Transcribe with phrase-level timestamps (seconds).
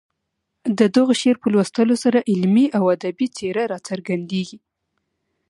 [0.77, 4.57] د دغه شعر په لوستلو سره علمي او ادبي څېره راڅرګندېږي.